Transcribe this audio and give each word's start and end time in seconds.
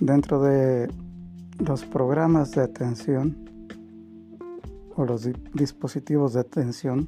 Dentro 0.00 0.40
de 0.40 0.90
los 1.58 1.84
programas 1.84 2.52
de 2.52 2.62
atención 2.62 3.36
o 4.96 5.04
los 5.04 5.28
dispositivos 5.52 6.32
de 6.32 6.40
atención 6.40 7.06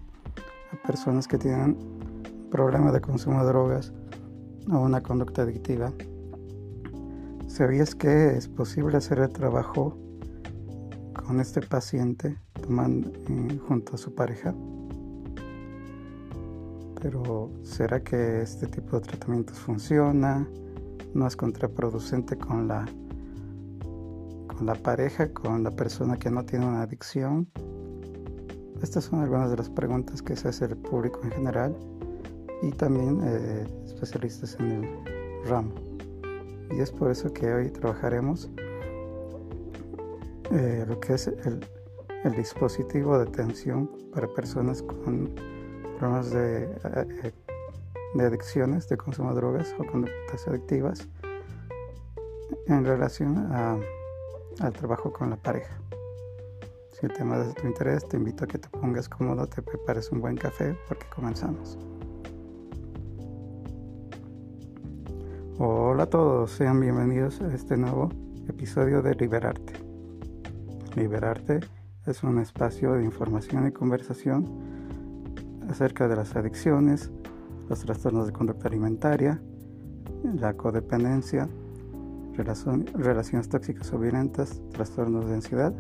a 0.71 0.87
personas 0.87 1.27
que 1.27 1.39
tienen 1.39 1.79
problemas 2.51 2.93
de 2.93 3.01
consumo 3.01 3.41
de 3.41 3.47
drogas 3.47 3.95
o 4.71 4.79
una 4.79 5.03
conducta 5.03 5.41
adictiva, 5.41 5.91
¿sabías 7.47 7.95
que 7.95 8.37
es 8.37 8.47
posible 8.47 8.99
hacer 8.99 9.21
el 9.21 9.31
trabajo 9.31 9.97
con 11.15 11.41
este 11.41 11.63
paciente 11.63 12.37
eh, 12.59 13.59
junto 13.69 13.95
a 13.95 13.97
su 13.97 14.15
pareja? 14.15 14.55
Pero 17.01 17.51
¿será 17.63 18.05
que 18.05 18.43
este 18.43 18.67
tipo 18.67 19.01
de 19.01 19.07
tratamientos 19.09 19.59
funciona? 19.59 20.47
¿No 21.15 21.27
es 21.27 21.37
contraproducente 21.37 22.37
con 22.37 22.69
la 22.69 22.87
con 24.49 24.67
la 24.67 24.75
pareja, 24.75 25.33
con 25.33 25.63
la 25.63 25.71
persona 25.71 26.19
que 26.19 26.31
no 26.31 26.45
tiene 26.45 26.67
una 26.67 26.83
adicción? 26.83 27.49
Estas 28.83 29.05
son 29.05 29.21
algunas 29.21 29.51
de 29.51 29.57
las 29.57 29.71
preguntas 29.71 30.23
que 30.23 30.35
se 30.37 30.49
hace 30.49 30.65
el 30.65 30.77
público 30.77 31.21
en 31.25 31.31
general 31.33 31.77
y 32.63 32.71
también 32.71 33.21
eh, 33.23 33.67
especialistas 33.85 34.57
en 34.59 34.71
el 34.71 35.45
ramo. 35.47 35.73
Y 36.71 36.81
es 36.81 36.91
por 36.91 37.11
eso 37.11 37.33
que 37.33 37.53
hoy 37.53 37.71
trabajaremos 37.71 38.51
eh, 40.51 40.85
lo 40.89 40.99
que 41.01 41.15
es 41.15 41.27
el, 41.29 41.65
el, 42.25 42.33
dispositivo 42.33 43.19
de 43.19 43.25
atención 43.25 43.91
para 44.13 44.27
personas 44.29 44.83
con 44.83 45.35
problemas 45.99 46.31
de, 46.31 46.65
eh, 46.65 47.33
de 48.15 48.27
adicciones, 48.27 48.89
de 48.89 48.97
consumo 48.97 49.31
de 49.31 49.37
drogas 49.37 49.75
o 49.79 49.85
conductas 49.85 50.47
adictivas 50.47 51.09
en 52.67 52.85
relación 52.85 53.39
a, 53.53 53.79
al 54.61 54.73
trabajo 54.73 55.13
con 55.13 55.31
la 55.31 55.37
pareja. 55.37 55.81
Si 56.93 57.07
el 57.07 57.13
tema 57.13 57.41
es 57.41 57.49
de 57.49 57.55
tu 57.55 57.67
interés, 57.67 58.07
te 58.09 58.17
invito 58.17 58.45
a 58.45 58.47
que 58.47 58.59
te 58.59 58.69
pongas 58.69 59.09
cómodo, 59.09 59.47
te 59.47 59.63
prepares 59.63 60.11
un 60.13 60.21
buen 60.21 60.37
café 60.37 60.77
porque 60.89 61.07
comenzamos. 61.15 61.79
Hola 65.59 66.05
a 66.05 66.07
todos, 66.07 66.51
sean 66.51 66.81
bienvenidos 66.81 67.41
a 67.41 67.55
este 67.55 67.77
nuevo 67.77 68.11
episodio 68.49 69.03
de 69.03 69.15
Liberarte. 69.15 69.75
Liberarte 70.97 71.61
es 72.07 72.23
un 72.23 72.39
espacio 72.39 72.95
de 72.95 73.05
información 73.05 73.69
y 73.69 73.73
conversación 73.73 74.47
acerca 75.69 76.09
de 76.09 76.17
las 76.17 76.35
adicciones, 76.37 77.11
los 77.73 77.81
trastornos 77.81 78.27
de 78.27 78.35
conducta 78.35 78.69
alimentaria, 78.69 79.41
la 80.35 80.53
codependencia, 80.53 81.49
relaciones 82.37 83.49
tóxicas 83.49 83.91
o 83.95 83.99
violentas, 83.99 84.61
trastornos 84.73 85.27
de 85.27 85.35
ansiedad 85.37 85.73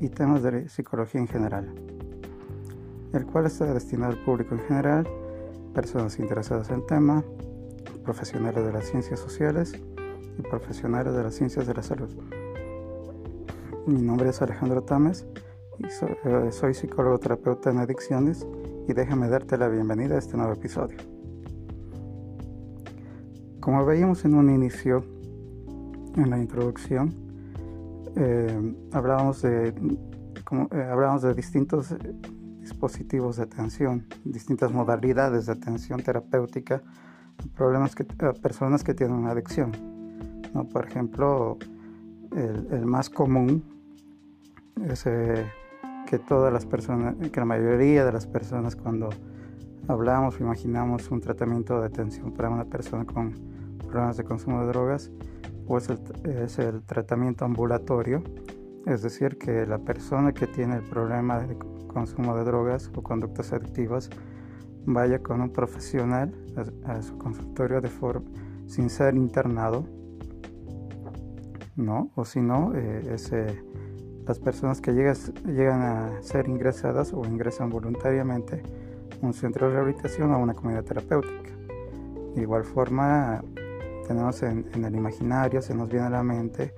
y 0.00 0.08
temas 0.08 0.42
de 0.42 0.68
psicología 0.68 1.20
en 1.20 1.28
general, 1.28 1.72
el 3.12 3.26
cual 3.26 3.46
está 3.46 3.72
destinado 3.72 4.14
al 4.14 4.24
público 4.24 4.56
en 4.56 4.60
general, 4.62 5.08
personas 5.72 6.18
interesadas 6.18 6.68
en 6.70 6.80
el 6.80 6.86
tema, 6.86 7.22
profesionales 8.02 8.64
de 8.64 8.72
las 8.72 8.86
ciencias 8.86 9.20
sociales 9.20 9.72
y 10.36 10.42
profesionales 10.42 11.14
de 11.14 11.22
las 11.22 11.34
ciencias 11.36 11.64
de 11.64 11.74
la 11.74 11.82
salud. 11.84 12.10
Mi 13.86 14.02
nombre 14.02 14.30
es 14.30 14.42
Alejandro 14.42 14.82
Tames 14.82 15.24
y 15.78 15.84
eh, 15.84 16.50
soy, 16.50 16.74
psicólogo 16.74 17.20
terapeuta 17.20 17.70
en 17.70 17.78
adicciones 17.78 18.44
y 18.88 18.92
déjame 18.94 19.28
darte 19.28 19.56
la 19.56 19.68
bienvenida 19.68 20.16
a 20.16 20.18
este 20.18 20.36
nuevo 20.36 20.52
episodio. 20.52 21.15
Como 23.66 23.84
veíamos 23.84 24.24
en 24.24 24.36
un 24.36 24.48
inicio, 24.48 25.04
en 26.14 26.30
la 26.30 26.38
introducción, 26.38 27.12
eh, 28.14 28.76
hablábamos, 28.92 29.42
de, 29.42 29.70
eh, 29.70 30.88
hablábamos 30.88 31.22
de 31.22 31.34
distintos 31.34 31.92
dispositivos 32.60 33.38
de 33.38 33.42
atención, 33.42 34.06
distintas 34.24 34.70
modalidades 34.70 35.46
de 35.46 35.52
atención 35.54 36.00
terapéutica 36.00 36.80
problemas 37.56 37.96
que, 37.96 38.04
personas 38.04 38.84
que 38.84 38.94
tienen 38.94 39.16
una 39.16 39.32
adicción. 39.32 39.72
¿no? 40.54 40.68
Por 40.68 40.86
ejemplo, 40.86 41.58
el, 42.36 42.86
más 42.86 43.10
común 43.10 43.64
es 44.88 45.06
eh, 45.06 45.44
que 46.08 46.20
todas 46.20 46.52
las 46.52 46.64
personas, 46.66 47.16
que 47.16 47.40
la 47.40 47.46
mayoría 47.46 48.04
de 48.04 48.12
las 48.12 48.28
personas 48.28 48.76
cuando 48.76 49.08
hablamos 49.88 50.38
o 50.38 50.44
imaginamos 50.44 51.10
un 51.10 51.20
tratamiento 51.20 51.80
de 51.80 51.86
atención 51.88 52.30
para 52.30 52.48
una 52.48 52.64
persona 52.64 53.04
con 53.04 53.55
problemas 53.96 54.18
de 54.18 54.24
consumo 54.24 54.60
de 54.60 54.66
drogas, 54.66 55.10
pues 55.66 55.88
es 56.24 56.58
el 56.58 56.82
tratamiento 56.82 57.46
ambulatorio, 57.46 58.22
es 58.84 59.00
decir, 59.00 59.38
que 59.38 59.64
la 59.64 59.78
persona 59.78 60.32
que 60.32 60.46
tiene 60.46 60.76
el 60.76 60.82
problema 60.82 61.40
de 61.40 61.56
consumo 61.86 62.36
de 62.36 62.44
drogas 62.44 62.90
o 62.94 63.02
conductas 63.02 63.54
adictivas 63.54 64.10
vaya 64.84 65.20
con 65.20 65.40
un 65.40 65.50
profesional 65.50 66.30
a, 66.84 67.00
su 67.00 67.16
consultorio 67.16 67.80
de 67.80 67.88
forma 67.88 68.28
sin 68.66 68.90
ser 68.90 69.14
internado, 69.14 69.86
¿no? 71.76 72.10
O 72.16 72.26
si 72.26 72.42
no, 72.42 72.74
eh, 72.74 73.16
eh, 73.32 73.62
las 74.26 74.38
personas 74.38 74.82
que 74.82 74.92
llegan 74.92 75.80
a 75.80 76.22
ser 76.22 76.50
ingresadas 76.50 77.14
o 77.14 77.24
ingresan 77.24 77.70
voluntariamente 77.70 78.62
a 79.22 79.26
un 79.26 79.32
centro 79.32 79.68
de 79.68 79.72
rehabilitación 79.76 80.32
o 80.32 80.34
a 80.34 80.36
una 80.36 80.52
comunidad 80.52 80.84
terapéutica. 80.84 81.50
De 82.34 82.42
igual 82.42 82.64
forma, 82.64 83.42
tenemos 84.06 84.42
en, 84.42 84.66
el 84.84 84.94
imaginario, 84.94 85.60
se 85.60 85.74
nos 85.74 85.88
viene 85.88 86.06
a 86.06 86.10
la 86.10 86.22
mente 86.22 86.74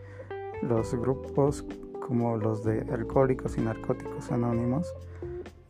los 0.62 0.94
grupos 0.94 1.64
como 2.06 2.36
los 2.36 2.64
de 2.64 2.80
alcohólicos 2.92 3.58
y 3.58 3.60
narcóticos 3.60 4.32
anónimos, 4.32 4.94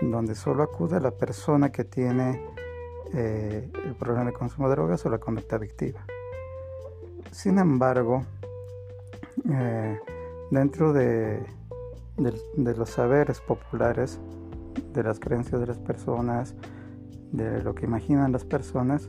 donde 0.00 0.34
solo 0.34 0.62
acude 0.62 1.00
la 1.00 1.10
persona 1.10 1.70
que 1.70 1.84
tiene 1.84 2.41
eh, 3.12 3.70
el 3.84 3.94
problema 3.96 4.26
de 4.26 4.32
consumo 4.32 4.69
de 4.69 4.76
drogas 4.76 5.04
o 5.04 5.10
la 5.10 5.19
conducta 5.19 5.56
adictiva. 5.56 6.04
Sin 7.32 7.58
embargo, 7.58 8.25
eh, 9.50 9.98
dentro 10.50 10.92
de, 10.92 11.44
los 12.16 12.90
saberes 12.90 13.40
populares, 13.40 14.20
de 14.92 15.02
las 15.02 15.19
creencias 15.20 15.60
de 15.60 15.66
las 15.66 15.78
personas, 15.78 16.54
de 17.32 17.62
lo 17.62 17.75
que 17.75 17.86
imaginan 17.86 18.32
las 18.32 18.44
personas, 18.44 19.08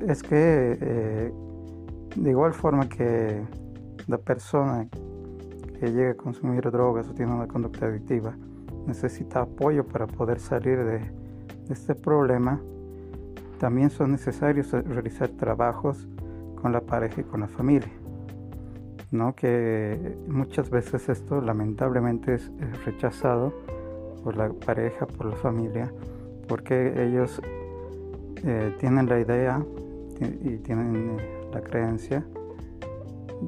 es 0.00 0.22
que 0.22 0.78
eh, 0.80 1.32
de 2.16 2.30
igual 2.30 2.52
forma 2.52 2.88
que 2.88 3.42
la 4.06 4.18
persona 4.18 4.88
que 5.80 5.92
llega 5.92 6.12
a 6.12 6.14
consumir 6.14 6.70
drogas 6.70 7.08
o 7.08 7.14
tiene 7.14 7.32
una 7.32 7.48
conducta 7.48 7.86
adictiva 7.86 8.36
necesita 8.86 9.42
apoyo 9.42 9.84
para 9.84 10.06
poder 10.06 10.38
salir 10.38 10.84
de 10.84 11.00
este 11.70 11.94
problema, 11.94 12.60
también 13.58 13.90
son 13.90 14.12
necesarios 14.12 14.72
realizar 14.72 15.28
trabajos 15.30 16.06
con 16.60 16.72
la 16.72 16.80
pareja 16.80 17.22
y 17.22 17.24
con 17.24 17.40
la 17.40 17.48
familia. 17.48 17.90
¿no? 19.10 19.34
Que 19.34 20.18
muchas 20.28 20.70
veces 20.70 21.08
esto 21.08 21.40
lamentablemente 21.40 22.34
es, 22.34 22.50
rechazado 22.84 23.52
por 24.22 24.36
la 24.36 24.50
pareja, 24.50 25.06
por 25.06 25.26
la 25.26 25.36
familia, 25.36 25.92
porque 26.48 27.06
ellos 27.06 27.40
eh, 28.44 28.74
tienen 28.78 29.08
la 29.08 29.20
idea 29.20 29.64
y 30.24 30.58
tienen 30.58 31.18
eh, 31.18 31.48
la 31.52 31.60
creencia 31.60 32.24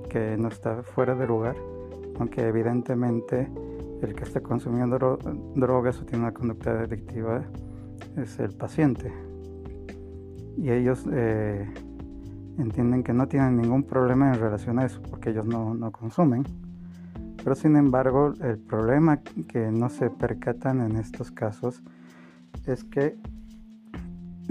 que 0.09 0.37
no 0.37 0.49
está 0.49 0.83
fuera 0.83 1.15
de 1.15 1.27
lugar, 1.27 1.57
aunque 2.19 2.47
evidentemente 2.47 3.49
el 4.03 4.15
que 4.15 4.25
está 4.25 4.41
consumiendo 4.41 5.19
drogas 5.55 6.01
o 6.01 6.05
tiene 6.05 6.25
una 6.25 6.35
conducta 6.35 6.81
adictiva 6.81 7.43
es 8.17 8.39
el 8.39 8.53
paciente, 8.53 9.13
y 10.57 10.71
ellos 10.71 11.07
eh, 11.13 11.69
entienden 12.59 13.03
que 13.03 13.13
no 13.13 13.29
tienen 13.29 13.57
ningún 13.57 13.83
problema 13.83 14.33
en 14.33 14.41
relación 14.41 14.79
a 14.79 14.87
eso 14.87 15.01
porque 15.03 15.31
ellos 15.31 15.47
no, 15.47 15.75
no 15.75 15.93
consumen. 15.93 16.45
Pero 17.37 17.55
sin 17.55 17.77
embargo, 17.77 18.33
el 18.41 18.59
problema 18.59 19.21
que 19.49 19.71
no 19.71 19.89
se 19.89 20.11
percatan 20.11 20.81
en 20.81 20.97
estos 20.97 21.31
casos 21.31 21.83
es 22.67 22.83
que 22.83 23.17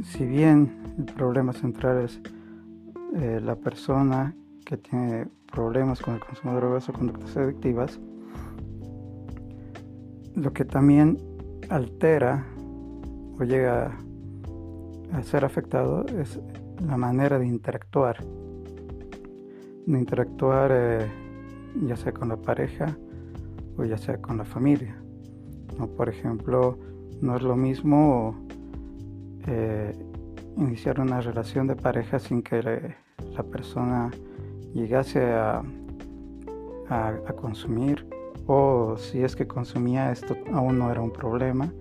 si 0.03 0.25
bien 0.25 0.84
el 0.97 1.05
problema 1.05 1.53
central 1.53 2.03
es 2.03 2.19
eh, 3.15 3.39
la 3.43 3.55
persona 3.55 4.35
que 4.65 4.77
tiene 4.77 5.27
problemas 5.51 6.01
con 6.01 6.15
el 6.15 6.19
consumo 6.19 6.53
de 6.53 6.59
drogas 6.59 6.89
o 6.89 6.93
conductas 6.93 7.37
adictivas, 7.37 7.99
lo 10.35 10.51
que 10.51 10.65
también 10.65 11.17
altera 11.69 12.45
o 13.39 13.43
llega 13.43 13.97
a 15.13 15.23
ser 15.23 15.45
afectado 15.45 16.05
es 16.07 16.39
la 16.85 16.97
manera 16.97 17.39
de 17.39 17.47
interactuar. 17.47 18.23
De 19.85 19.99
interactuar 19.99 20.71
eh, 20.73 21.11
ya 21.83 21.95
sea 21.95 22.11
con 22.11 22.29
la 22.29 22.37
pareja 22.37 22.97
o 23.77 23.83
ya 23.83 23.97
sea 23.97 24.21
con 24.21 24.37
la 24.37 24.45
familia. 24.45 24.95
¿no? 25.77 25.87
Por 25.87 26.09
ejemplo, 26.09 26.77
no 27.21 27.35
es 27.35 27.41
lo 27.43 27.55
mismo 27.55 28.35
eh, 29.47 29.93
iniciar 30.57 30.99
una 30.99 31.21
relación 31.21 31.67
de 31.67 31.75
pareja 31.75 32.19
sin 32.19 32.41
que 32.41 32.61
la 32.61 33.43
persona 33.43 34.11
llegase 34.73 35.23
a, 35.23 35.63
consumir 37.41 38.07
o 38.45 38.95
si 38.97 39.23
es 39.23 39.35
que 39.35 39.47
consumía 39.47 40.11
esto 40.11 40.35
aún 40.53 40.77
no 40.77 40.91
era 40.91 41.01
un 41.01 41.11
problema, 41.11 41.71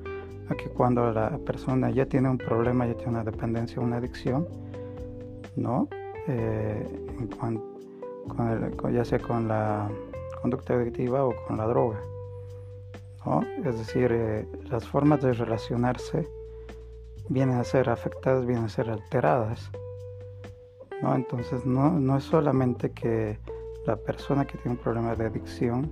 a 0.49 0.55
que 0.55 0.71
cuando 0.71 1.13
la 1.13 1.37
persona 1.39 1.91
ya 1.91 2.07
tiene 2.07 2.31
un 2.31 2.39
problema, 2.39 2.87
ya 2.87 2.95
tiene 2.95 3.13
una 3.13 3.25
dependencia, 3.25 3.83
una 3.83 3.97
adicción, 3.97 4.49
¿no? 5.57 5.89
Eh, 6.27 6.87
ya 8.93 9.05
sea 9.05 9.19
con 9.19 9.47
la 9.47 9.91
conducta 10.41 10.75
adictiva 10.75 11.25
o 11.25 11.35
con 11.47 11.59
la 11.59 11.67
droga. 11.67 12.01
¿no? 13.27 13.43
Es 13.65 13.79
decir, 13.79 14.09
eh, 14.11 14.47
las 14.71 14.87
formas 14.87 15.21
de 15.23 15.33
relacionarse 15.35 16.27
vienen 17.29 17.59
a 17.59 17.65
ser 17.65 17.89
afectadas, 17.89 18.47
vienen 18.47 18.65
a 18.65 18.69
ser 18.69 18.91
alteradas. 18.91 19.71
¿no? 21.03 21.15
Entonces 21.15 21.65
no, 21.67 21.91
no 21.91 22.17
es 22.17 22.25
solamente 22.25 22.91
que 22.91 23.39
la 23.87 23.97
persona 23.97 24.47
que 24.47 24.59
tiene 24.59 24.77
un 24.77 24.83
problema 24.83 25.15
de 25.15 25.27
adicción 25.27 25.91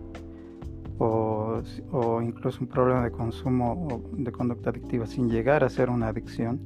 o, 0.99 1.61
o, 1.91 2.23
incluso 2.23 2.61
un 2.61 2.69
problema 2.69 3.05
de 3.05 3.11
consumo 3.11 3.89
o 3.91 4.03
de 4.13 4.31
conducta 4.31 4.71
adictiva 4.71 5.07
sin 5.07 5.29
llegar 5.29 5.65
a 5.65 5.69
ser 5.69 5.91
una 5.91 6.09
adicción 6.09 6.61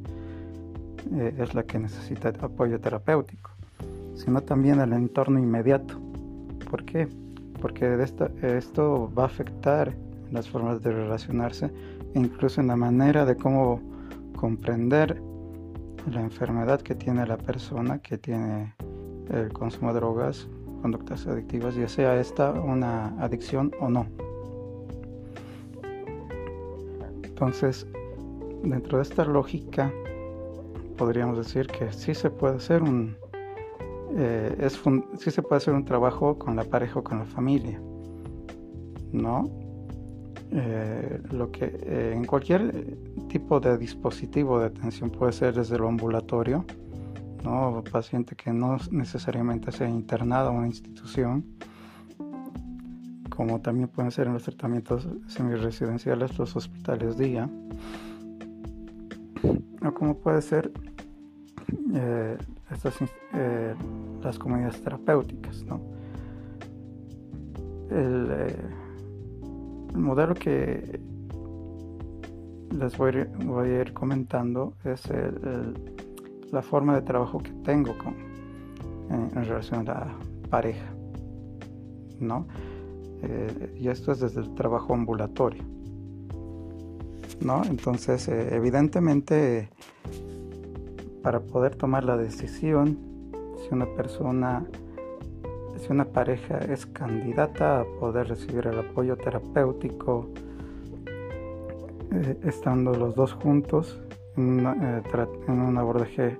eh, 1.14 1.34
es 1.38 1.54
la 1.54 1.62
que 1.62 1.78
necesita 1.78 2.32
apoyo 2.40 2.80
terapéutico, 2.80 3.50
sino 4.14 4.40
también 4.42 4.80
el 4.80 4.92
entorno 4.92 5.38
inmediato. 5.38 5.98
¿Por 6.70 6.84
qué? 6.84 7.08
Porque 7.60 8.02
esto, 8.02 8.28
esto 8.42 9.10
va 9.16 9.24
a 9.24 9.26
afectar 9.26 9.94
las 10.30 10.48
formas 10.48 10.82
de 10.82 10.90
relacionarse 10.92 11.70
e 12.14 12.18
incluso 12.18 12.60
en 12.60 12.66
la 12.66 12.76
manera 12.76 13.24
de 13.24 13.36
cómo 13.36 13.80
comprender 14.36 15.20
la 16.10 16.20
enfermedad 16.20 16.80
que 16.80 16.94
tiene 16.94 17.26
la 17.26 17.36
persona 17.36 17.98
que 17.98 18.18
tiene 18.18 18.74
el 19.30 19.52
consumo 19.52 19.92
de 19.92 20.00
drogas, 20.00 20.48
conductas 20.82 21.26
adictivas, 21.26 21.74
ya 21.74 21.88
sea 21.88 22.20
esta 22.20 22.52
una 22.52 23.08
adicción 23.20 23.72
o 23.80 23.88
no. 23.88 24.06
Entonces, 27.22 27.86
dentro 28.62 28.98
de 28.98 29.02
esta 29.02 29.24
lógica, 29.24 29.92
podríamos 30.96 31.38
decir 31.38 31.66
que 31.66 31.92
sí 31.92 32.14
se 32.14 32.30
puede 32.30 32.56
hacer 32.56 32.82
un, 32.82 33.16
eh, 34.16 34.56
es 34.60 34.80
sí 35.18 35.30
se 35.30 35.42
puede 35.42 35.56
hacer 35.56 35.74
un 35.74 35.84
trabajo 35.84 36.38
con 36.38 36.56
la 36.56 36.64
pareja 36.64 37.00
o 37.00 37.04
con 37.04 37.18
la 37.18 37.26
familia, 37.26 37.80
¿no? 39.12 39.65
Eh, 40.52 41.20
lo 41.32 41.50
que 41.50 41.64
eh, 41.64 42.12
en 42.14 42.24
cualquier 42.24 42.96
tipo 43.28 43.58
de 43.58 43.76
dispositivo 43.76 44.60
de 44.60 44.66
atención 44.66 45.10
puede 45.10 45.32
ser 45.32 45.54
desde 45.54 45.76
lo 45.76 45.88
ambulatorio, 45.88 46.64
¿no? 47.42 47.82
paciente 47.90 48.36
que 48.36 48.52
no 48.52 48.76
necesariamente 48.92 49.72
sea 49.72 49.88
internado 49.88 50.50
en 50.50 50.56
una 50.58 50.66
institución, 50.68 51.44
como 53.28 53.60
también 53.60 53.88
pueden 53.88 54.12
ser 54.12 54.28
en 54.28 54.34
los 54.34 54.44
tratamientos 54.44 55.08
semiresidenciales, 55.26 56.38
los 56.38 56.54
hospitales 56.54 57.18
día, 57.18 57.50
o 59.84 59.94
como 59.94 60.16
puede 60.16 60.42
ser 60.42 60.70
eh, 61.92 62.38
estas, 62.70 62.94
las 64.22 64.38
comunidades 64.38 64.80
terapéuticas. 64.80 65.64
¿no? 65.64 65.80
El, 67.90 68.56
el 69.96 70.02
modelo 70.02 70.34
que 70.34 71.00
les 72.70 72.98
voy, 72.98 73.14
a 73.16 73.80
ir 73.80 73.94
comentando 73.94 74.74
es 74.84 75.08
la 76.52 76.60
forma 76.60 76.94
de 76.96 77.02
trabajo 77.02 77.38
que 77.38 77.50
tengo 77.64 77.96
con, 77.96 78.14
en, 79.10 79.44
relación 79.44 79.88
a 79.88 79.94
la 79.94 80.18
pareja. 80.50 80.92
¿no? 82.20 82.46
Eh, 83.22 83.78
y 83.80 83.88
esto 83.88 84.12
es 84.12 84.20
desde 84.20 84.42
el 84.42 84.54
trabajo 84.54 84.92
ambulatorio. 84.92 85.62
¿no? 87.40 87.64
Entonces, 87.64 88.28
eh, 88.28 88.54
evidentemente, 88.54 89.70
para 91.22 91.40
poder 91.40 91.74
tomar 91.74 92.04
la 92.04 92.18
decisión, 92.18 92.98
si 93.56 93.74
una 93.74 93.86
persona 93.86 94.66
si 95.86 95.92
una 95.92 96.04
pareja 96.04 96.58
es 96.58 96.84
candidata 96.86 97.80
a 97.80 97.84
poder 98.00 98.28
recibir 98.28 98.66
el 98.66 98.78
apoyo 98.78 99.16
terapéutico, 99.16 100.28
eh, 102.12 102.36
estando 102.44 102.92
los 102.92 103.14
dos 103.14 103.34
juntos 103.34 104.00
en, 104.36 104.66
eh, 104.66 105.02
un 105.48 105.78
abordaje 105.78 106.38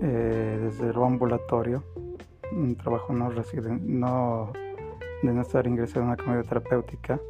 eh, 0.00 0.58
desde 0.62 0.92
lo 0.94 1.04
ambulatorio, 1.04 1.82
un 2.52 2.74
trabajo 2.76 3.12
no, 3.12 3.30
no 3.30 4.52
de 5.22 5.32
no 5.32 5.42
estar 5.42 5.66
ingresado 5.66 6.00
en 6.00 6.06
una 6.06 6.16
comunidad 6.16 6.48
terapéutica, 6.48 7.20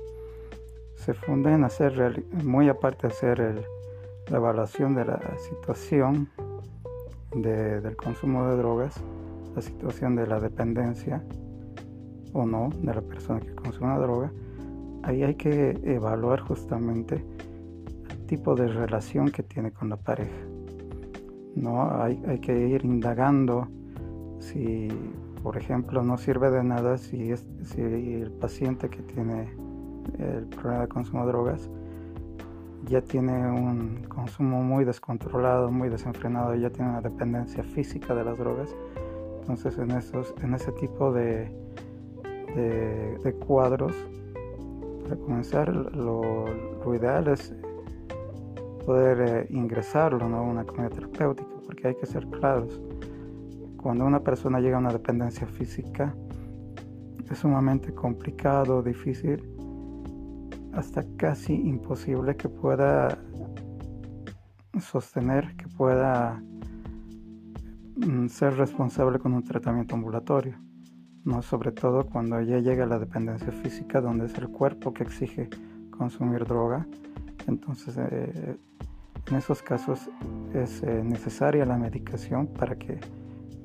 se 0.95 1.15
funda 1.15 1.53
en 1.53 1.65
hacer, 1.65 2.25
muy 2.45 2.69
aparte 2.69 3.09
de 3.09 3.13
hacer 3.13 3.67
la 4.29 4.37
evaluación 4.37 4.95
de 4.95 5.05
la 5.05 5.21
situación 5.39 6.31
del 7.35 7.97
consumo 7.97 8.47
de 8.49 8.57
drogas, 8.57 9.03
la 9.55 9.63
situación 9.63 10.17
de 10.17 10.27
la 10.27 10.41
dependencia 10.41 11.23
o 12.33 12.47
no 12.47 12.71
de 12.81 12.95
la 12.95 13.03
persona 13.03 13.41
que 13.41 13.55
consume 13.55 13.89
la 13.89 13.99
droga, 13.99 14.33
ahí 15.03 15.23
hay 15.23 15.35
que 15.35 15.79
evaluar 15.85 16.41
justamente 16.41 17.25
el 18.11 18.27
tipo 18.27 18.55
de 18.55 18.69
relación 18.69 19.31
que 19.31 19.43
tiene 19.43 19.71
con 19.71 19.91
la 19.91 19.97
pareja. 19.97 20.47
¿no? 21.55 22.03
Hay, 22.03 22.23
hay 22.27 22.39
que 22.39 22.69
ir 22.69 22.85
indagando 22.85 23.69
si, 24.39 24.89
por 25.43 25.57
ejemplo, 25.57 26.03
no 26.03 26.17
sirve 26.17 26.51
de 26.51 26.65
nada 26.65 26.99
si, 26.99 27.35
si 27.37 27.81
el 27.81 28.33
paciente 28.33 28.89
que 28.89 29.03
tiene 29.03 29.53
el 30.19 30.47
problema 30.47 30.83
de 30.83 30.89
consumo 30.89 31.27
de 31.27 31.33
drogas 31.33 31.71
ya 32.85 33.01
tiene 33.01 33.33
un 33.33 34.05
consumo 34.09 34.63
muy 34.63 34.85
descontrolado, 34.85 35.71
muy 35.71 35.89
desenfrenado, 35.89 36.55
ya 36.55 36.71
tiene 36.71 36.91
una 36.91 37.01
dependencia 37.01 37.63
física 37.63 38.15
de 38.15 38.25
las 38.25 38.37
drogas, 38.39 38.75
entonces 39.43 39.77
en, 39.77 39.91
esos, 39.91 40.33
en 40.41 40.55
ese 40.55 40.71
tipo 40.73 41.13
de, 41.13 41.51
de, 42.55 43.33
cuadros, 43.45 43.93
para 45.03 45.17
comenzar, 45.17 45.69
lo, 45.69 46.45
ideal 46.95 47.27
es 47.27 47.53
poder 48.87 49.21
eh, 49.21 49.47
ingresarlo 49.51 50.25
a 50.25 50.41
una 50.43 50.65
comunidad 50.65 50.93
terapéutica, 50.93 51.51
porque 51.67 51.89
hay 51.89 51.95
que 51.97 52.07
ser 52.07 52.25
claros. 52.29 52.81
Cuando 53.83 54.05
una 54.05 54.21
persona 54.21 54.61
llega 54.61 54.77
a 54.77 54.81
una 54.81 54.93
dependencia 54.93 55.49
física, 55.49 56.15
es 57.29 57.39
sumamente 57.39 57.93
complicado, 57.93 58.81
difícil, 58.81 59.43
hasta 60.73 61.05
casi 61.17 61.53
imposible 61.53 62.37
que 62.37 62.49
pueda 62.49 63.19
sostener, 64.81 65.57
que 65.57 65.67
pueda 65.67 66.41
ser 68.29 68.57
responsable 68.57 69.19
con 69.19 69.33
un 69.33 69.45
tratamiento 69.45 69.95
ambulatorio, 69.95 70.57
no 71.25 71.43
sobre 71.43 71.73
todo 71.73 72.05
cuando 72.07 72.41
ya 72.41 72.59
llega 72.59 72.87
la 72.87 72.99
dependencia 72.99 73.53
física, 73.53 74.01
donde 74.01 74.27
es 74.27 74.37
el 74.39 74.49
cuerpo 74.49 74.93
que 74.93 75.05
exige 75.05 75.49
consumir 75.91 76.45
droga. 76.45 76.87
Entonces, 77.47 77.97
eh, 77.99 78.57
en 79.31 79.37
esos 79.37 79.63
casos 79.63 80.11
es 80.53 80.83
eh, 80.83 81.03
necesaria 81.05 81.65
la 81.65 81.77
medicación 81.77 82.49
para 82.49 82.77
que 82.77 82.99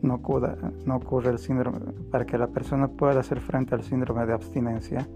no, 0.01 0.15
ocurra, 0.15 0.55
no 0.85 0.97
ocurra 0.97 1.31
el 1.31 1.39
síndrome, 1.39 1.79
para 2.11 2.25
que 2.25 2.37
la 2.37 2.47
persona 2.47 2.87
pueda 2.87 3.19
hacer 3.19 3.39
frente 3.39 3.73
al 3.73 3.83
síndrome 3.83 4.25
de 4.25 4.33
abstinencia, 4.33 5.07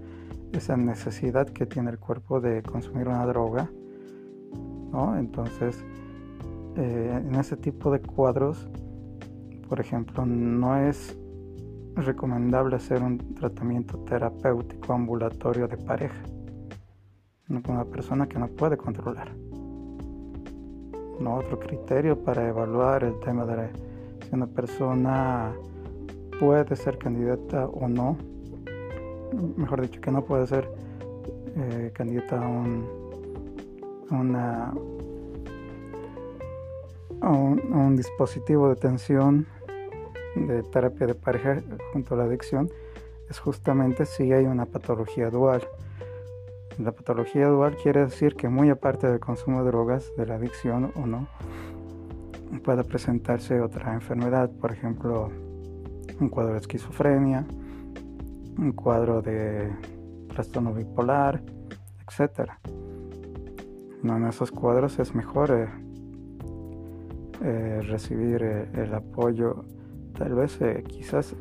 esa 0.51 0.75
necesidad 0.75 1.47
que 1.47 1.65
tiene 1.65 1.91
el 1.91 1.99
cuerpo 1.99 2.41
de 2.41 2.63
consumir 2.63 3.07
una 3.07 3.25
droga. 3.25 3.69
¿no? 4.91 5.17
Entonces, 5.17 5.85
eh, 6.75 7.21
en 7.23 7.35
ese 7.35 7.55
tipo 7.55 7.91
de 7.91 8.01
cuadros, 8.01 8.67
por 9.71 9.79
ejemplo, 9.79 10.25
no 10.25 10.75
es 10.75 11.17
recomendable 11.95 12.75
hacer 12.75 13.01
un 13.01 13.17
tratamiento 13.35 13.99
terapéutico 13.99 14.91
ambulatorio 14.91 15.65
de 15.65 15.77
pareja 15.77 16.21
con 17.47 17.75
una 17.75 17.85
persona 17.85 18.27
que 18.27 18.37
no 18.37 18.49
puede 18.49 18.75
controlar. 18.75 19.31
Otro 21.25 21.57
criterio 21.57 22.21
para 22.21 22.49
evaluar 22.49 23.05
el 23.05 23.17
tema 23.21 23.45
de 23.45 23.69
si 24.27 24.35
una 24.35 24.45
persona 24.45 25.53
puede 26.37 26.75
ser 26.75 26.97
candidata 26.97 27.65
o 27.67 27.87
no, 27.87 28.17
mejor 29.55 29.79
dicho, 29.83 30.01
que 30.01 30.11
no 30.11 30.21
puede 30.25 30.47
ser 30.47 30.67
eh, 31.55 31.91
candidata 31.93 32.43
a 32.43 32.45
un, 32.45 32.85
una, 34.09 34.73
a 37.21 37.29
un 37.29 37.95
dispositivo 37.95 38.67
de 38.67 38.73
atención 38.73 39.47
de 40.35 40.63
terapia 40.63 41.07
de 41.07 41.15
pareja 41.15 41.61
junto 41.93 42.15
a 42.15 42.17
la 42.17 42.23
adicción 42.25 42.69
es 43.29 43.39
justamente 43.39 44.05
si 44.05 44.31
hay 44.33 44.45
una 44.45 44.65
patología 44.65 45.29
dual. 45.29 45.61
La 46.77 46.91
patología 46.91 47.47
dual 47.47 47.77
quiere 47.81 48.05
decir 48.05 48.35
que 48.35 48.49
muy 48.49 48.69
aparte 48.69 49.07
del 49.07 49.19
consumo 49.19 49.63
de 49.63 49.71
drogas, 49.71 50.11
de 50.17 50.25
la 50.25 50.35
adicción 50.35 50.91
o 50.95 51.05
no, 51.05 51.27
puede 52.63 52.83
presentarse 52.83 53.61
otra 53.61 53.93
enfermedad, 53.93 54.49
por 54.49 54.71
ejemplo, 54.71 55.31
un 56.19 56.29
cuadro 56.29 56.53
de 56.53 56.59
esquizofrenia, 56.59 57.45
un 58.57 58.73
cuadro 58.73 59.21
de 59.21 59.71
trastorno 60.27 60.73
bipolar, 60.73 61.41
etc. 62.05 62.51
No, 64.03 64.17
en 64.17 64.25
esos 64.25 64.51
cuadros 64.51 64.99
es 64.99 65.15
mejor 65.15 65.51
eh, 65.51 65.69
eh, 67.43 67.81
recibir 67.83 68.43
eh, 68.43 68.69
el 68.73 68.93
apoyo, 68.93 69.63
tal 70.21 70.35
vez 70.35 70.59
quizás 70.87 71.35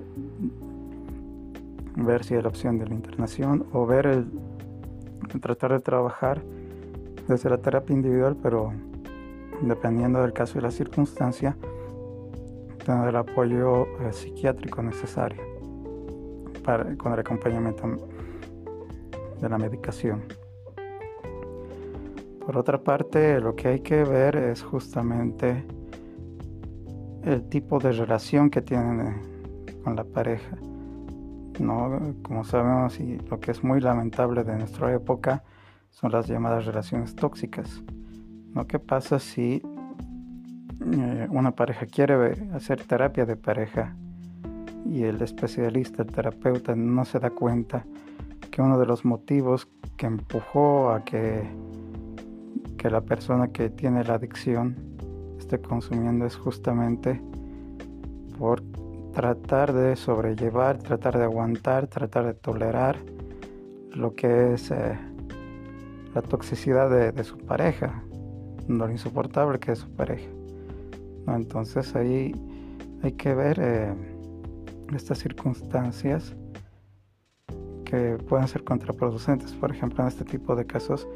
ver 1.96 2.24
si 2.24 2.34
hay 2.34 2.40
la 2.40 2.48
opción 2.48 2.78
de 2.78 2.86
la 2.86 2.94
internación 2.94 3.66
o 3.74 3.84
ver 3.84 4.06
el 4.06 4.26
tratar 5.42 5.72
de 5.72 5.80
trabajar 5.80 6.40
desde 7.28 7.50
la 7.50 7.58
terapia 7.58 7.94
individual, 7.94 8.38
pero 8.42 8.72
dependiendo 9.60 10.22
del 10.22 10.32
caso 10.32 10.58
y 10.58 10.62
la 10.62 10.70
circunstancia, 10.70 11.58
tener 12.86 13.08
el 13.08 13.16
apoyo 13.16 13.86
psiquiátrico 14.12 14.82
necesario 14.82 15.42
para, 16.64 16.96
con 16.96 17.12
el 17.12 17.20
acompañamiento 17.20 17.86
de 19.42 19.48
la 19.48 19.58
medicación. 19.58 20.22
Por 22.46 22.56
otra 22.56 22.82
parte, 22.82 23.40
lo 23.40 23.54
que 23.54 23.68
hay 23.68 23.80
que 23.80 24.04
ver 24.04 24.36
es 24.36 24.62
justamente 24.62 25.66
el 27.24 27.48
tipo 27.48 27.78
de 27.78 27.92
relación 27.92 28.50
que 28.50 28.62
tienen 28.62 29.00
eh, 29.66 29.76
con 29.82 29.96
la 29.96 30.04
pareja. 30.04 30.56
¿no? 31.58 32.14
Como 32.22 32.44
sabemos, 32.44 32.98
y 33.00 33.18
lo 33.28 33.40
que 33.40 33.50
es 33.50 33.62
muy 33.62 33.80
lamentable 33.80 34.44
de 34.44 34.56
nuestra 34.56 34.92
época 34.94 35.42
son 35.90 36.12
las 36.12 36.26
llamadas 36.26 36.64
relaciones 36.64 37.14
tóxicas. 37.14 37.82
¿no? 38.54 38.66
¿Qué 38.66 38.78
pasa 38.78 39.18
si 39.18 39.62
eh, 40.92 41.28
una 41.30 41.50
pareja 41.50 41.86
quiere 41.86 42.48
hacer 42.54 42.82
terapia 42.84 43.26
de 43.26 43.36
pareja 43.36 43.94
y 44.86 45.02
el 45.02 45.20
especialista, 45.20 46.02
el 46.02 46.10
terapeuta, 46.10 46.74
no 46.74 47.04
se 47.04 47.18
da 47.18 47.30
cuenta 47.30 47.84
que 48.50 48.62
uno 48.62 48.78
de 48.78 48.86
los 48.86 49.04
motivos 49.04 49.68
que 49.96 50.06
empujó 50.06 50.90
a 50.90 51.04
que, 51.04 51.42
que 52.78 52.88
la 52.88 53.02
persona 53.02 53.48
que 53.48 53.68
tiene 53.68 54.02
la 54.04 54.14
adicción 54.14 54.89
esté 55.40 55.60
consumiendo 55.60 56.26
es 56.26 56.36
justamente 56.36 57.20
por 58.38 58.62
tratar 59.12 59.72
de 59.72 59.96
sobrellevar, 59.96 60.78
tratar 60.78 61.18
de 61.18 61.24
aguantar, 61.24 61.88
tratar 61.88 62.26
de 62.26 62.34
tolerar 62.34 62.96
lo 63.92 64.14
que 64.14 64.54
es 64.54 64.70
eh, 64.70 64.98
la 66.14 66.22
toxicidad 66.22 66.88
de, 66.90 67.24
su 67.24 67.38
pareja, 67.38 68.02
lo 68.68 68.88
insoportable 68.90 69.58
que 69.58 69.72
es 69.72 69.80
su 69.80 69.90
pareja. 69.90 70.28
Entonces 71.26 71.94
ahí 71.96 72.32
hay 73.02 73.12
que 73.12 73.34
ver 73.34 73.58
eh, 73.60 73.94
estas 74.94 75.18
circunstancias 75.18 76.34
que 77.84 78.18
pueden 78.28 78.46
ser 78.46 78.62
contraproducentes. 78.62 79.52
Por 79.52 79.72
ejemplo, 79.72 80.02
en 80.02 80.08
este 80.08 80.24
tipo 80.24 80.54
de 80.54 80.64
casos, 80.64 81.08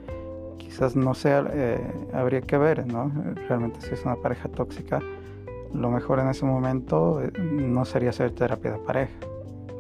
quizás 0.75 0.97
no 0.97 1.15
sea, 1.15 1.47
eh, 1.53 1.79
habría 2.13 2.41
que 2.41 2.59
ver, 2.59 2.85
¿no? 2.85 3.09
Realmente 3.49 3.81
si 3.81 3.95
es 3.95 4.05
una 4.05 4.17
pareja 4.17 4.49
tóxica, 4.49 4.99
lo 5.73 5.89
mejor 5.89 6.19
en 6.19 6.29
ese 6.29 6.45
momento 6.45 7.23
eh, 7.23 7.31
no 7.39 7.85
sería 7.85 8.11
hacer 8.11 8.33
terapia 8.33 8.73
de 8.73 8.79
pareja. 8.79 9.13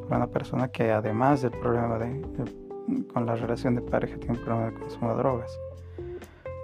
Una 0.09 0.29
persona 0.29 0.69
que 0.69 0.93
además 0.93 1.43
del 1.43 1.51
problema 1.51 1.99
de, 1.99 2.23
con 3.13 3.27
la 3.27 3.35
relación 3.35 3.75
de 3.75 3.81
pareja 3.81 4.19
tiene 4.19 4.39
un 4.39 4.45
problema 4.45 4.71
de 4.71 4.75
consumo 4.75 5.11
de 5.11 5.17
drogas. 5.17 5.59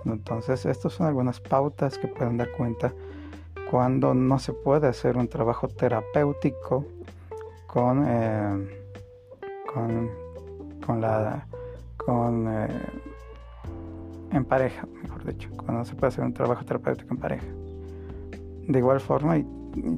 Entonces, 0.04 0.64
estas 0.64 0.92
son 0.92 1.08
algunas 1.08 1.40
pautas 1.40 1.99
que 1.99 2.06
pueden 2.06 2.37
dar 2.37 2.52
cuenta 2.52 2.94
cuando 3.68 4.14
no 4.14 4.38
se 4.38 4.52
puede 4.52 4.87
hacer 4.87 5.16
un 5.16 5.26
trabajo 5.26 5.66
terapéutico 5.66 6.87
con, 7.66 8.04
eh, 8.06 8.87
con, 10.87 11.00
la 11.00 11.49
con 11.96 12.46
en 14.32 14.44
pareja, 14.44 14.87
mejor 15.02 15.25
dicho, 15.25 15.50
cuando 15.56 15.84
se 15.84 15.94
puede 15.94 16.08
hacer 16.08 16.25
un 16.25 16.32
trabajo 16.32 16.64
terapéutico 16.64 17.14
en 17.14 17.20
pareja. 17.20 17.46
De 18.68 18.78
igual 18.78 19.00
forma, 19.00 19.38
y, 19.38 19.46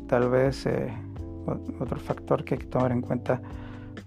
tal 0.06 0.30
vez 0.30 0.66
eh, 0.66 0.92
otro 1.80 1.98
factor 1.98 2.44
que 2.44 2.54
hay 2.54 2.60
que 2.60 2.66
tomar 2.66 2.92
en 2.92 3.00
cuenta 3.00 3.40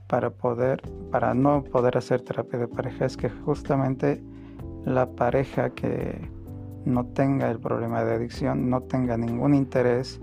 para 0.07 0.29
poder, 0.29 0.81
para 1.11 1.33
no 1.33 1.63
poder 1.63 1.97
hacer 1.97 2.21
terapia 2.21 2.59
de 2.59 2.67
pareja 2.67 3.05
es 3.05 3.17
que 3.17 3.29
justamente 3.29 4.23
la 4.85 5.09
pareja 5.09 5.71
que 5.71 6.29
no 6.85 7.05
tenga 7.07 7.49
el 7.49 7.59
problema 7.59 8.03
de 8.03 8.15
adicción, 8.15 8.69
no 8.69 8.81
tenga 8.81 9.17
ningún 9.17 9.55
interés 9.55 10.19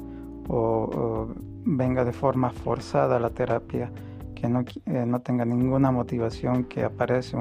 o 0.48 1.28
venga 1.64 2.04
de 2.04 2.12
forma 2.12 2.50
forzada 2.50 3.16
a 3.16 3.20
la 3.20 3.30
terapia, 3.30 3.90
que 4.34 4.48
no, 4.48 4.64
eh, 4.86 5.04
no 5.06 5.20
tenga 5.20 5.44
ninguna 5.44 5.90
motivación, 5.90 6.64
que 6.64 6.84
aparece 6.84 7.36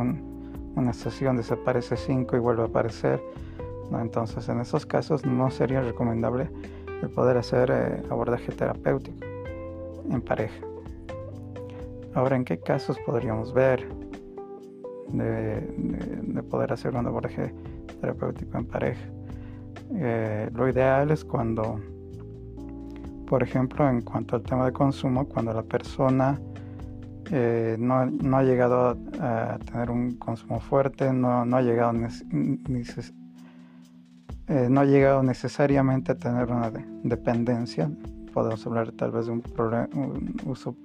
una 0.75 0.93
sesión, 0.93 1.37
desaparece 1.37 1.97
cinco 1.97 2.35
y 2.35 2.39
vuelve 2.39 2.63
a 2.63 2.65
aparecer. 2.65 3.21
Entonces 3.91 4.47
en 4.47 4.61
esos 4.61 4.85
casos 4.85 5.25
no 5.25 5.51
sería 5.51 5.81
recomendable 5.81 6.49
el 7.01 7.09
poder 7.09 7.37
hacer 7.37 7.69
eh, 7.71 8.03
abordaje 8.09 8.51
terapéutico 8.51 9.25
en 10.09 10.21
pareja. 10.21 10.65
Ahora, 12.13 12.35
¿en 12.35 12.45
qué 12.45 12.59
casos 12.59 12.97
podríamos 13.05 13.53
ver 13.53 13.87
de, 15.09 15.61
de, 15.61 16.43
poder 16.43 16.73
hacer 16.73 16.95
un 16.95 17.07
abordaje 17.07 17.53
terapéutico 17.99 18.57
en 18.57 18.65
pareja? 18.65 19.09
Eh, 19.93 20.49
lo 20.53 20.69
ideal 20.69 21.11
es 21.11 21.25
cuando 21.25 21.79
por 23.31 23.43
ejemplo, 23.43 23.89
en 23.89 24.01
cuanto 24.01 24.35
al 24.35 24.43
tema 24.43 24.65
de 24.65 24.73
consumo, 24.73 25.23
cuando 25.23 25.53
la 25.53 25.63
persona 25.63 26.37
eh, 27.33 27.77
no, 27.79 27.95
ha 28.37 28.43
llegado 28.43 28.97
a, 29.21 29.57
tener 29.59 29.89
un 29.89 30.17
consumo 30.17 30.59
fuerte, 30.59 31.13
no, 31.13 31.43
ha 31.43 31.61
llegado 31.61 31.93
eh, 34.47 34.67
no 34.69 34.81
ha 34.81 34.85
llegado 34.85 35.23
necesariamente 35.23 36.11
a 36.11 36.15
tener 36.15 36.51
una 36.51 36.69
dependencia, 37.03 37.89
podemos 38.33 38.67
hablar 38.67 38.91
tal 38.91 39.11
vez 39.11 39.27
de 39.27 39.31
un, 39.31 40.35
uso 40.45 40.75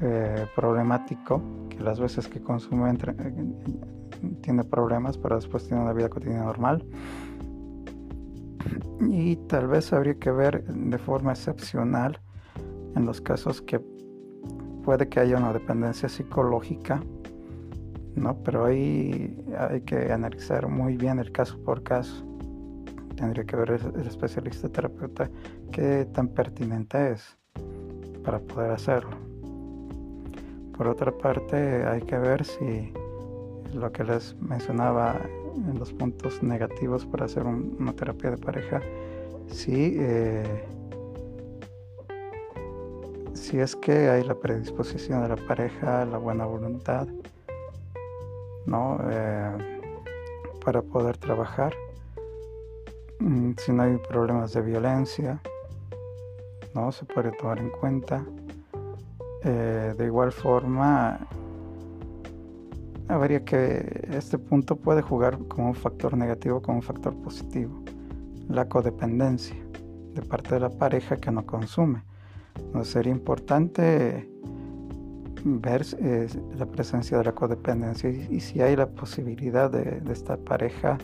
eh, 0.00 0.46
problemático, 0.54 1.42
que 1.68 1.80
las 1.80 1.98
veces 1.98 2.28
que 2.28 2.40
consume 2.40 2.96
tiene 4.42 4.62
problemas, 4.62 5.18
pero 5.18 5.34
después 5.34 5.66
tiene 5.66 5.82
una 5.82 5.92
vida 5.92 6.08
cotidiana 6.08 6.44
normal. 6.44 6.84
Y 9.00 9.34
tal 9.48 9.66
vez 9.66 9.92
habría 9.92 10.14
que 10.14 10.30
ver 10.30 10.64
de 10.64 10.98
forma 10.98 11.32
excepcional 11.32 12.20
en 12.94 13.06
los 13.06 13.20
casos 13.20 13.60
que 13.60 13.80
puede 14.84 15.08
que 15.08 15.20
haya 15.20 15.36
una 15.36 15.52
dependencia 15.52 16.08
psicológica, 16.08 17.02
¿no? 18.14 18.36
Pero 18.42 18.64
ahí 18.64 19.36
hay 19.58 19.80
que 19.82 20.12
analizar 20.12 20.68
muy 20.68 20.96
bien 20.96 21.18
el 21.18 21.32
caso 21.32 21.58
por 21.64 21.82
caso. 21.82 22.24
Tendría 23.16 23.44
que 23.44 23.56
ver 23.56 23.70
el 23.70 24.06
especialista 24.06 24.68
terapeuta 24.68 25.30
qué 25.70 26.06
tan 26.12 26.28
pertinente 26.28 27.12
es 27.12 27.36
para 28.24 28.38
poder 28.40 28.72
hacerlo. 28.72 29.16
Por 30.76 30.88
otra 30.88 31.12
parte, 31.12 31.84
hay 31.84 32.02
que 32.02 32.18
ver 32.18 32.44
si 32.44 32.92
lo 33.74 33.92
que 33.92 34.04
les 34.04 34.36
mencionaba 34.40 35.20
en 35.56 35.78
los 35.78 35.92
puntos 35.92 36.42
negativos 36.42 37.06
para 37.06 37.26
hacer 37.26 37.44
una 37.44 37.92
terapia 37.92 38.30
de 38.30 38.38
pareja, 38.38 38.80
si, 39.48 39.96
eh, 39.98 40.64
si 43.34 43.58
es 43.58 43.76
que 43.76 44.08
hay 44.08 44.24
la 44.24 44.34
predisposición 44.34 45.22
de 45.22 45.28
la 45.28 45.36
pareja, 45.36 46.04
la 46.04 46.18
buena 46.18 46.44
voluntad, 46.44 47.06
¿no? 48.66 48.98
Eh, 49.10 49.80
para 50.64 50.82
poder 50.82 51.16
trabajar, 51.18 51.74
mm, 53.18 53.52
si 53.56 53.72
no 53.72 53.82
hay 53.82 53.96
problemas 53.98 54.52
de 54.52 54.62
violencia, 54.62 55.40
¿no? 56.74 56.92
Se 56.92 57.04
puede 57.04 57.32
tomar 57.32 57.58
en 57.58 57.70
cuenta. 57.70 58.24
Eh, 59.44 59.94
de 59.96 60.04
igual 60.06 60.30
forma, 60.32 61.26
habría 63.08 63.44
que 63.44 64.08
este 64.12 64.38
punto 64.38 64.76
puede 64.76 65.02
jugar 65.02 65.38
como 65.48 65.68
un 65.68 65.74
factor 65.74 66.16
negativo, 66.16 66.62
como 66.62 66.78
un 66.78 66.82
factor 66.82 67.14
positivo. 67.22 67.82
La 68.48 68.68
codependencia 68.68 69.56
de 70.14 70.22
parte 70.22 70.54
de 70.54 70.60
la 70.60 70.70
pareja 70.70 71.16
que 71.16 71.30
no 71.30 71.44
consume. 71.44 72.04
No 72.72 72.84
sería 72.84 73.12
importante 73.12 74.28
ver 75.44 75.84
eh, 75.98 76.28
la 76.56 76.66
presencia 76.66 77.18
de 77.18 77.24
la 77.24 77.32
codependencia 77.32 78.10
y, 78.10 78.40
si 78.40 78.60
hay 78.60 78.76
la 78.76 78.86
posibilidad 78.86 79.70
de, 79.70 80.00
esta 80.10 80.36
pareja 80.36 80.98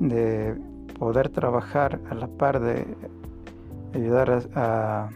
de 0.00 0.54
poder 0.98 1.28
trabajar 1.28 2.00
a 2.10 2.14
la 2.14 2.26
par 2.26 2.60
de 2.60 2.86
ayudar 3.94 4.48
a, 4.54 5.10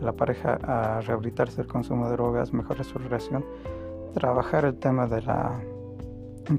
la 0.00 0.12
pareja 0.12 0.58
a 0.62 1.00
rehabilitarse 1.00 1.58
del 1.58 1.66
consumo 1.66 2.06
de 2.06 2.12
drogas, 2.12 2.52
mejorar 2.52 2.84
su 2.84 2.98
relación, 2.98 3.44
trabajar 4.14 4.64
el 4.64 4.76
tema 4.78 5.06
de 5.06 5.22
la 5.22 5.60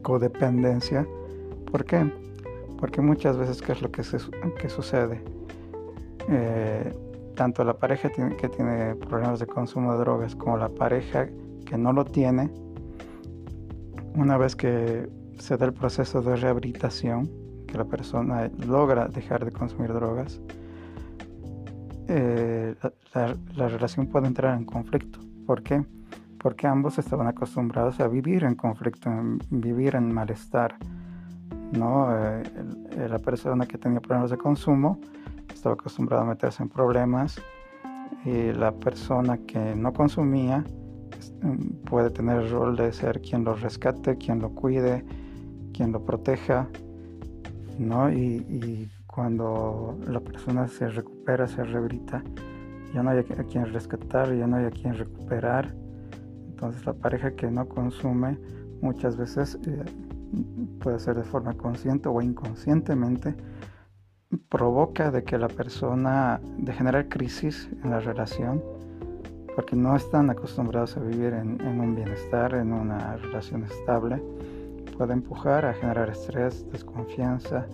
codependencia. 0.01 1.05
¿Por 1.69 1.83
qué? 1.83 2.09
Porque 2.79 3.01
muchas 3.01 3.37
veces, 3.37 3.61
¿qué 3.61 3.73
es 3.73 3.81
lo 3.81 3.91
que, 3.91 4.03
que 4.59 4.69
sucede? 4.69 5.21
Eh, 6.29 6.93
tanto 7.37 7.63
la 7.63 7.77
pareja 7.77 8.09
que 8.09 8.49
tiene 8.49 8.95
problemas 8.95 9.39
de 9.39 9.45
consumo 9.45 9.93
de 9.93 9.99
drogas 9.99 10.35
como 10.35 10.57
la 10.57 10.69
pareja 10.69 11.29
que 11.65 11.77
no 11.77 11.93
lo 11.93 12.03
tiene, 12.03 12.49
una 14.15 14.37
vez 14.37 14.55
que 14.55 15.07
se 15.37 15.55
da 15.55 15.67
el 15.67 15.73
proceso 15.73 16.21
de 16.21 16.35
rehabilitación, 16.35 17.29
que 17.67 17.77
la 17.77 17.85
persona 17.85 18.49
logra 18.65 19.07
dejar 19.07 19.45
de 19.45 19.51
consumir 19.51 19.93
drogas, 19.93 20.41
eh, 22.07 22.73
la, 23.13 23.67
relación 23.67 24.07
puede 24.07 24.27
entrar 24.27 24.57
en 24.57 24.65
conflicto. 24.65 25.19
¿Por 25.45 25.61
qué? 25.61 25.85
Porque 26.39 26.65
ambos 26.65 26.97
estaban 26.97 27.27
acostumbrados 27.27 27.99
a 27.99 28.07
vivir 28.07 28.45
en 28.45 28.55
conflicto, 28.55 29.11
vivir 29.51 29.95
en 29.95 30.11
malestar. 30.11 30.75
¿no? 31.73 32.07
Eh, 32.17 32.43
la 33.09 33.19
persona 33.19 33.67
que 33.67 33.77
tenía 33.77 33.99
problemas 33.99 34.31
de 34.31 34.37
consumo 34.37 34.99
estaba 35.57 35.73
acostumbrada 35.73 36.23
a 36.23 36.25
meterse 36.25 36.63
en 36.63 36.69
problemas 36.69 37.41
y 38.25 38.51
la 38.53 38.71
persona 38.71 39.37
que 39.39 39.75
no 39.75 39.91
consumía 39.91 40.63
mm, 41.41 41.85
puede 41.85 42.09
tener 42.11 42.41
el 42.41 42.51
rol 42.51 42.75
de 42.75 42.93
ser 42.93 43.21
quien 43.21 43.43
lo 43.43 43.55
rescate, 43.55 44.17
quien 44.17 44.39
lo 44.39 44.49
cuide, 44.51 45.03
quien 45.73 45.91
lo 45.91 46.03
proteja, 46.05 46.67
¿no? 47.77 48.11
Y, 48.11 48.89
cuando 49.07 49.97
la 50.05 50.19
persona 50.19 50.67
se 50.67 50.87
recupera, 50.89 51.47
se 51.47 51.63
rehabilita, 51.63 52.21
ya 52.93 53.01
no 53.01 53.09
hay 53.09 53.17
a 53.17 53.23
quien 53.23 53.65
rescatar, 53.73 54.31
ya 54.31 54.45
no 54.45 54.57
hay 54.57 54.65
a 54.65 54.69
quien 54.69 54.93
recuperar. 54.93 55.73
Entonces 56.49 56.85
la 56.85 56.93
pareja 56.93 57.31
que 57.31 57.49
no 57.49 57.67
consume 57.67 58.37
muchas 58.79 59.17
veces 59.17 59.57
eh, 59.65 59.85
puede 60.81 60.99
ser 60.99 61.15
de 61.15 61.23
forma 61.23 61.53
consciente 61.53 62.07
o 62.07 62.21
inconscientemente 62.21 63.33
provoca 64.49 65.11
de 65.11 65.23
que 65.23 65.37
la 65.37 65.47
persona 65.47 66.39
de 66.57 66.73
generar 66.73 67.07
crisis 67.09 67.69
en 67.83 67.91
la 67.91 67.99
relación 67.99 68.61
porque 69.57 69.75
no 69.75 69.95
están 69.95 70.29
acostumbrados 70.29 70.97
a 70.97 70.99
vivir 70.99 71.33
en, 71.33 71.59
un 71.65 71.95
bienestar, 71.95 72.53
en 72.53 72.71
una 72.71 73.17
relación 73.17 73.63
estable, 73.63 74.21
puede 74.95 75.13
empujar 75.13 75.65
a 75.65 75.73
generar 75.73 76.11
estrés, 76.11 76.63
desconfianza, 76.71 77.65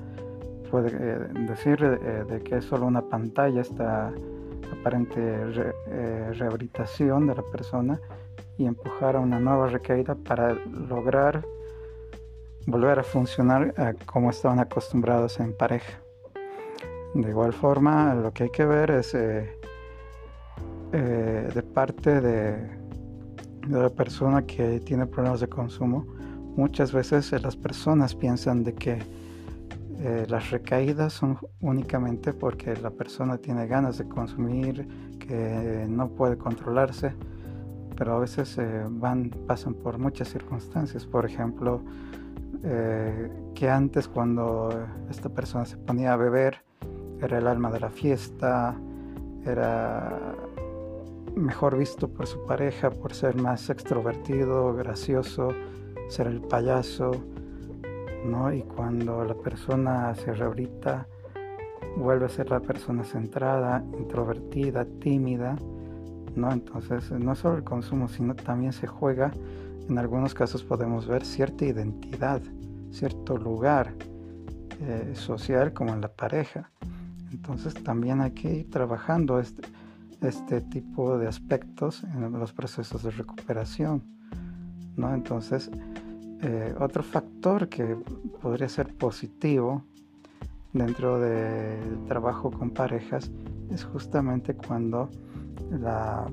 puede 0.71 0.91
eh, 0.93 1.19
decir 1.45 1.83
eh, 1.83 2.23
de 2.29 2.41
que 2.41 2.59
es 2.59 2.63
solo 2.63 2.85
una 2.85 3.01
pantalla 3.01 3.59
esta 3.59 4.13
aparente 4.79 5.19
eh, 5.19 6.31
rehabilitación 6.31 7.27
de 7.27 7.35
la 7.35 7.43
persona 7.51 7.99
y 8.57 8.65
empujar 8.65 9.17
a 9.17 9.19
una 9.19 9.41
nueva 9.41 9.67
recaída 9.67 10.15
para 10.15 10.53
lograr 10.53 11.45
volver 12.65 12.99
a 12.99 13.03
funcionar 13.03 13.73
como 14.05 14.29
estaban 14.29 14.59
acostumbrados 14.59 15.37
en 15.41 15.51
pareja. 15.51 16.02
De 17.13 17.29
igual 17.29 17.53
forma, 17.53 18.15
lo 18.15 18.33
que 18.33 18.43
hay 18.43 18.49
que 18.49 18.65
ver 18.65 18.89
es 18.89 19.13
eh, 19.13 19.55
eh, 20.91 21.49
de 21.53 21.61
parte 21.61 22.21
de, 22.21 22.81
la 23.69 23.89
persona 23.89 24.41
que 24.41 24.79
tiene 24.79 25.05
problemas 25.05 25.39
de 25.39 25.47
consumo, 25.47 26.07
muchas 26.55 26.91
veces 26.91 27.31
eh, 27.31 27.39
las 27.39 27.55
personas 27.55 28.15
piensan 28.15 28.63
de 28.63 28.73
que 28.73 29.23
las 30.27 30.49
recaídas 30.51 31.13
son 31.13 31.37
únicamente 31.61 32.33
porque 32.33 32.75
la 32.75 32.89
persona 32.89 33.37
tiene 33.37 33.67
ganas 33.67 33.99
de 33.99 34.05
consumir, 34.05 34.85
que 35.17 35.85
no 35.87 36.09
puede 36.09 36.37
controlarse, 36.37 37.13
pero 37.95 38.17
a 38.17 38.19
veces 38.19 38.59
van, 38.89 39.29
pasan 39.47 39.75
por 39.75 39.97
muchas 39.99 40.27
circunstancias. 40.27 41.05
Por 41.05 41.25
ejemplo, 41.25 41.81
que 43.55 43.69
antes 43.69 44.09
cuando 44.09 44.87
esta 45.09 45.29
persona 45.29 45.63
se 45.63 45.77
ponía 45.77 46.11
a 46.11 46.17
beber, 46.17 46.61
era 47.23 47.37
el 47.37 47.47
alma 47.47 47.71
de 47.71 47.79
la 47.79 47.89
fiesta, 47.89 48.75
era 49.45 50.35
mejor 51.35 51.77
visto 51.77 52.07
por 52.07 52.27
su 52.27 52.45
pareja 52.45 52.89
por 52.91 53.13
ser 53.13 53.35
más 53.35 53.69
extrovertido, 53.69 54.73
gracioso, 54.75 55.49
ser 56.09 56.27
el 56.27 56.41
payaso, 56.41 57.11
¿no? 58.25 58.53
Y 58.53 58.61
cuando 58.61 59.23
la 59.23 59.33
persona 59.33 60.13
se 60.15 60.33
rehabilita, 60.33 61.07
vuelve 61.97 62.25
a 62.25 62.29
ser 62.29 62.49
la 62.49 62.59
persona 62.59 63.03
centrada, 63.03 63.83
introvertida, 63.97 64.85
tímida, 64.99 65.55
¿no? 66.35 66.51
Entonces, 66.51 67.11
no 67.11 67.35
solo 67.35 67.57
el 67.57 67.63
consumo, 67.63 68.07
sino 68.07 68.35
también 68.35 68.73
se 68.73 68.87
juega, 68.87 69.31
en 69.89 69.97
algunos 69.97 70.33
casos 70.33 70.63
podemos 70.63 71.07
ver 71.07 71.25
cierta 71.25 71.65
identidad, 71.65 72.41
cierto 72.91 73.37
lugar 73.37 73.93
eh, 74.81 75.11
social 75.13 75.73
como 75.73 75.93
en 75.93 76.01
la 76.01 76.07
pareja. 76.07 76.69
Entonces 77.33 77.73
también 77.73 78.21
hay 78.21 78.31
que 78.31 78.53
ir 78.59 78.69
trabajando 78.69 79.39
este, 79.39 79.67
este 80.21 80.61
tipo 80.61 81.17
de 81.17 81.27
aspectos 81.27 82.03
en 82.03 82.31
los 82.31 82.53
procesos 82.53 83.03
de 83.03 83.11
recuperación. 83.11 84.03
¿no? 84.95 85.13
Entonces, 85.13 85.71
eh, 86.41 86.75
otro 86.79 87.03
factor 87.03 87.69
que 87.69 87.97
podría 88.41 88.69
ser 88.69 88.93
positivo 88.95 89.83
dentro 90.73 91.19
del 91.19 92.05
trabajo 92.05 92.51
con 92.51 92.69
parejas 92.71 93.31
es 93.71 93.83
justamente 93.83 94.55
cuando 94.55 95.09
la, 95.71 96.29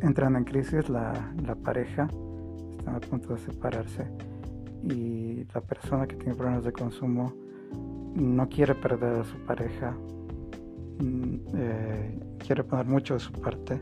entran 0.00 0.36
en 0.36 0.44
crisis 0.44 0.88
la, 0.88 1.32
la 1.44 1.54
pareja, 1.54 2.08
están 2.78 2.94
a 2.96 3.00
punto 3.00 3.34
de 3.34 3.38
separarse 3.38 4.06
y 4.82 5.44
la 5.52 5.60
persona 5.60 6.06
que 6.06 6.16
tiene 6.16 6.34
problemas 6.34 6.64
de 6.64 6.72
consumo 6.72 7.32
no 8.14 8.48
quiere 8.48 8.74
perder 8.74 9.20
a 9.20 9.24
su 9.24 9.36
pareja, 9.38 9.94
mm, 10.98 11.34
eh, 11.54 12.20
quiere 12.38 12.64
poner 12.64 12.86
mucho 12.86 13.14
de 13.14 13.20
su 13.20 13.32
parte. 13.32 13.80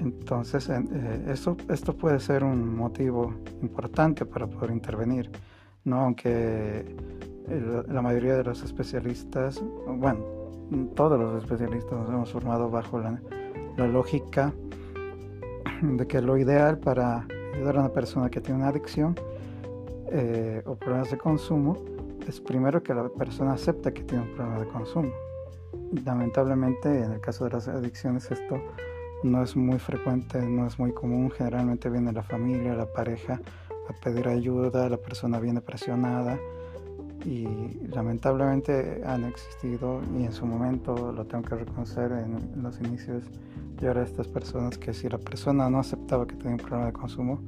Entonces, 0.00 0.68
eh, 0.68 1.32
esto 1.32 1.96
puede 1.96 2.18
ser 2.18 2.42
un 2.42 2.76
motivo 2.76 3.32
importante 3.62 4.26
para 4.26 4.46
poder 4.46 4.70
intervenir, 4.70 5.30
¿no? 5.84 6.00
Aunque 6.00 6.96
la 7.88 8.00
mayoría 8.00 8.36
de 8.36 8.44
los 8.44 8.62
especialistas, 8.62 9.62
bueno, 9.86 10.44
todos 10.94 11.18
los 11.18 11.42
especialistas 11.42 11.92
nos 11.92 12.08
hemos 12.08 12.32
formado 12.32 12.70
bajo 12.70 12.98
la, 12.98 13.20
lógica 13.76 14.52
de 15.82 16.06
que 16.06 16.20
lo 16.20 16.38
ideal 16.38 16.78
para 16.78 17.26
ayudar 17.54 17.76
a 17.76 17.80
una 17.80 17.92
persona 17.92 18.30
que 18.30 18.40
tiene 18.40 18.60
una 18.60 18.68
adicción 18.68 19.14
eh, 20.10 20.62
o 20.64 20.76
problemas 20.76 21.10
de 21.10 21.18
consumo 21.18 21.76
es 22.28 22.40
primero 22.40 22.82
que 22.82 22.94
la 22.94 23.08
persona 23.08 23.52
acepta 23.52 23.92
que 23.92 24.02
tiene 24.02 24.24
un 24.24 24.34
problema 24.34 24.60
de 24.60 24.68
consumo. 24.68 25.12
Lamentablemente, 26.04 27.02
en 27.02 27.12
el 27.12 27.20
caso 27.20 27.44
de 27.44 27.50
las 27.50 27.68
adicciones, 27.68 28.30
esto 28.30 28.60
no 29.22 29.42
es 29.42 29.56
muy 29.56 29.78
frecuente, 29.78 30.40
no 30.40 30.66
es 30.66 30.78
muy 30.78 30.92
común. 30.92 31.30
Generalmente 31.30 31.88
viene 31.90 32.12
la 32.12 32.22
familia, 32.22 32.74
la 32.74 32.86
pareja 32.86 33.40
a 33.88 33.92
pedir 34.02 34.28
ayuda, 34.28 34.88
la 34.88 34.96
persona 34.96 35.38
viene 35.38 35.60
presionada 35.60 36.38
y 37.24 37.46
lamentablemente 37.88 39.02
han 39.04 39.24
existido 39.24 40.02
y 40.18 40.24
en 40.24 40.32
su 40.32 40.44
momento 40.44 41.12
lo 41.12 41.24
tengo 41.26 41.44
que 41.44 41.54
reconocer 41.54 42.12
en 42.12 42.62
los 42.62 42.78
inicios 42.80 43.24
yo 43.80 43.90
era 43.90 44.02
estas 44.02 44.28
personas 44.28 44.76
que 44.76 44.92
si 44.92 45.08
la 45.08 45.16
persona 45.16 45.70
no 45.70 45.78
aceptaba 45.78 46.26
que 46.26 46.36
tenía 46.36 46.52
un 46.52 46.58
problema 46.58 46.86
de 46.86 46.92
consumo 46.92 47.40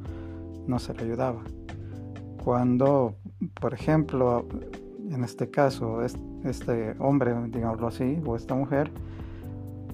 no 0.66 0.78
se 0.78 0.94
le 0.94 1.02
ayudaba 1.02 1.42
cuando, 2.46 3.16
por 3.60 3.74
ejemplo, 3.74 4.46
en 5.10 5.24
este 5.24 5.50
caso, 5.50 6.02
este 6.02 6.96
hombre, 6.98 7.34
digámoslo 7.48 7.88
así, 7.88 8.20
o 8.24 8.36
esta 8.36 8.54
mujer, 8.54 8.90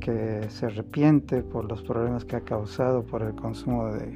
que 0.00 0.48
se 0.48 0.66
arrepiente 0.66 1.42
por 1.42 1.64
los 1.64 1.82
problemas 1.82 2.24
que 2.24 2.36
ha 2.36 2.40
causado 2.40 3.04
por 3.04 3.22
el 3.22 3.34
consumo 3.34 3.86
de, 3.92 4.14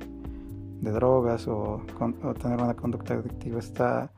drogas 0.81 1.49
o, 1.49 1.83
o, 2.01 2.35
tener 2.35 2.61
una 2.61 2.75
conducta 2.75 3.15
adictiva, 3.15 3.59
está 3.59 4.13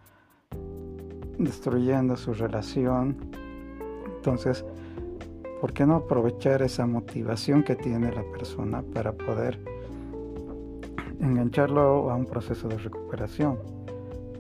destruyendo 1.39 2.17
su 2.17 2.35
relación. 2.35 3.17
Entonces, 4.17 4.65
¿por 5.61 5.73
qué 5.73 5.87
no 5.87 5.97
aprovechar 5.97 6.63
esa 6.63 6.87
motivación 6.87 7.63
que 7.63 7.77
tiene 7.77 8.13
la 8.13 8.23
persona 8.33 8.83
para 8.83 9.13
poder 9.13 9.59
engancharlo 11.21 12.11
a 12.11 12.15
un 12.15 12.27
proceso 12.27 12.69
de 12.69 12.79
recuperación? 12.79 13.78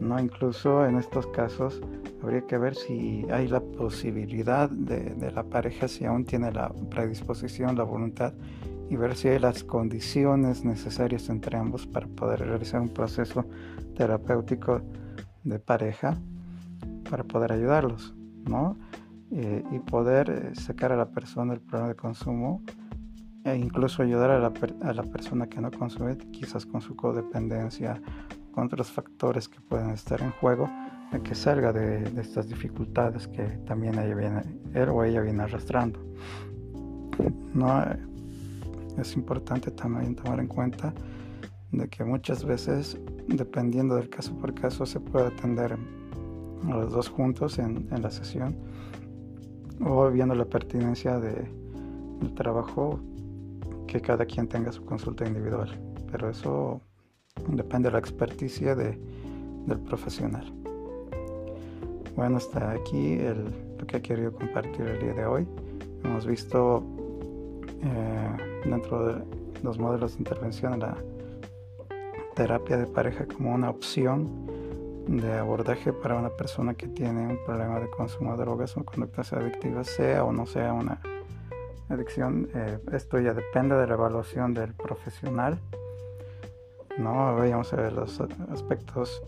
¿No? 0.00 0.20
Incluso 0.20 0.86
en 0.86 0.96
estos 0.96 1.26
casos 1.28 1.80
habría 2.22 2.42
que 2.42 2.58
ver 2.58 2.74
si 2.74 3.26
hay 3.30 3.48
la 3.48 3.60
posibilidad 3.60 4.68
de, 4.70 5.30
la 5.32 5.42
pareja, 5.44 5.88
si 5.88 6.04
aún 6.04 6.24
tiene 6.24 6.52
la 6.52 6.72
predisposición, 6.90 7.76
la 7.76 7.84
voluntad, 7.84 8.32
y 8.90 8.96
ver 8.96 9.16
si 9.16 9.28
hay 9.28 9.38
las 9.38 9.64
condiciones 9.64 10.64
necesarias 10.64 11.28
entre 11.28 11.58
ambos 11.58 11.86
para 11.86 12.06
poder 12.06 12.40
realizar 12.40 12.80
un 12.80 12.88
proceso 12.88 13.44
terapéutico 13.94 14.80
de 15.44 15.58
pareja, 15.58 16.16
para 17.10 17.24
poder 17.24 17.52
ayudarlos, 17.52 18.14
¿no? 18.44 18.76
Eh, 19.30 19.62
y 19.70 19.78
poder 19.80 20.30
eh, 20.30 20.54
sacar 20.54 20.90
a 20.92 20.96
la 20.96 21.10
persona 21.10 21.52
del 21.52 21.60
problema 21.60 21.88
de 21.88 21.96
consumo 21.96 22.62
e 23.44 23.54
incluso 23.56 24.02
ayudar 24.02 24.30
a 24.30 24.38
la, 24.38 24.52
a 24.82 24.92
la 24.94 25.02
persona 25.02 25.46
que 25.46 25.60
no 25.60 25.70
consume, 25.70 26.16
quizás 26.16 26.64
con 26.64 26.80
su 26.80 26.96
codependencia 26.96 28.00
otros 28.58 28.90
factores 28.90 29.48
que 29.48 29.60
pueden 29.60 29.90
estar 29.90 30.20
en 30.20 30.30
juego, 30.32 30.68
que 31.24 31.34
salga 31.34 31.72
de, 31.72 32.02
estas 32.20 32.48
dificultades 32.48 33.26
que 33.28 33.42
también 33.66 33.94
ella 33.98 34.14
viene, 34.14 34.42
él 34.74 34.88
o 34.90 35.02
ella 35.02 35.22
viene 35.22 35.42
arrastrando. 35.42 35.98
No, 37.54 37.82
es 38.98 39.16
importante 39.16 39.70
también 39.70 40.14
tomar 40.14 40.38
en 40.40 40.46
cuenta 40.46 40.92
de 41.72 41.88
que 41.88 42.04
muchas 42.04 42.44
veces, 42.44 42.98
dependiendo 43.26 43.96
del 43.96 44.08
caso 44.08 44.36
por 44.36 44.54
caso, 44.54 44.86
se 44.86 45.00
puede 45.00 45.28
atender 45.28 45.72
a 45.72 46.68
los 46.68 46.92
dos 46.92 47.08
juntos 47.08 47.58
en, 47.58 47.88
la 47.90 48.10
sesión 48.10 48.56
o 49.80 50.10
viendo 50.10 50.34
la 50.34 50.44
pertinencia 50.44 51.18
de, 51.18 51.50
del 52.20 52.34
trabajo 52.34 53.00
que 53.86 54.00
cada 54.00 54.26
quien 54.26 54.46
tenga 54.46 54.72
su 54.72 54.84
consulta 54.84 55.26
individual. 55.26 55.80
Pero 56.10 56.30
eso 56.30 56.82
depende 57.48 57.88
de 57.88 57.92
la 57.92 57.98
experticia 57.98 58.74
de, 58.74 58.98
del 59.66 59.78
profesional. 59.80 60.52
Bueno, 62.16 62.38
hasta 62.38 62.72
aquí 62.72 63.12
el, 63.12 63.44
lo 63.78 63.86
que 63.86 63.98
he 63.98 64.02
querido 64.02 64.32
compartir 64.32 64.86
el 64.86 65.00
día 65.00 65.14
de 65.14 65.26
hoy. 65.26 65.46
Hemos 66.02 66.26
visto 66.26 66.82
eh, 67.82 68.60
dentro 68.64 69.06
de 69.06 69.22
los 69.62 69.78
modelos 69.78 70.14
de 70.14 70.18
intervención 70.18 70.80
la 70.80 70.96
terapia 72.34 72.76
de 72.76 72.86
pareja 72.86 73.26
como 73.26 73.54
una 73.54 73.70
opción 73.70 74.28
de 75.08 75.32
abordaje 75.38 75.92
para 75.92 76.16
una 76.16 76.30
persona 76.30 76.74
que 76.74 76.86
tiene 76.86 77.26
un 77.26 77.38
problema 77.44 77.80
de 77.80 77.88
consumo 77.90 78.36
de 78.36 78.44
drogas 78.44 78.76
o 78.76 78.84
conductas 78.84 79.32
adictivas, 79.32 79.86
sea 79.86 80.24
o 80.24 80.32
no 80.32 80.46
sea 80.46 80.72
una 80.72 81.00
adicción. 81.88 82.48
Eh, 82.54 82.78
esto 82.92 83.18
ya 83.18 83.32
depende 83.32 83.74
de 83.76 83.86
la 83.86 83.94
evaluación 83.94 84.54
del 84.54 84.74
profesional. 84.74 85.58
¿No? 86.98 87.36
Vayamos 87.36 87.72
a 87.72 87.76
ver 87.76 87.92
los 87.92 88.20
aspectos, 88.50 89.22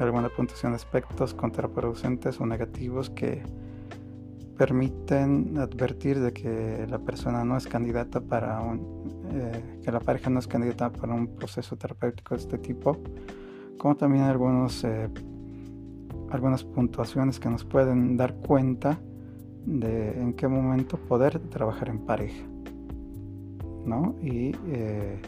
alguna 0.00 0.28
puntuación 0.28 0.72
de 0.72 0.76
aspectos 0.76 1.34
contraproducentes 1.34 2.40
o 2.40 2.46
negativos 2.46 3.10
que 3.10 3.42
permiten 4.56 5.58
advertir 5.58 6.18
de 6.20 6.32
que 6.32 6.86
la 6.88 6.98
persona 6.98 7.44
no 7.44 7.56
es 7.56 7.66
candidata 7.66 8.20
para 8.20 8.60
un, 8.60 9.24
eh, 9.32 9.80
que 9.84 9.92
la 9.92 10.00
pareja 10.00 10.30
no 10.30 10.38
es 10.38 10.46
candidata 10.46 10.90
para 10.90 11.14
un 11.14 11.28
proceso 11.28 11.76
terapéutico 11.76 12.34
de 12.34 12.40
este 12.40 12.58
tipo, 12.58 12.96
como 13.78 13.96
también 13.96 14.24
algunos, 14.24 14.82
eh, 14.84 15.10
algunas 16.30 16.64
puntuaciones 16.64 17.38
que 17.38 17.50
nos 17.50 17.64
pueden 17.64 18.16
dar 18.16 18.34
cuenta 18.36 18.98
de 19.66 20.20
en 20.20 20.32
qué 20.32 20.48
momento 20.48 20.96
poder 20.96 21.38
trabajar 21.38 21.88
en 21.88 21.98
pareja, 21.98 22.44
¿no? 23.84 24.14
Y 24.22 24.56
eh, 24.68 25.20